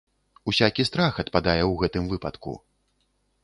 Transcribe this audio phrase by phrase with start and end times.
[0.51, 2.59] Усякі страх адпадае ў гэтым выпадку.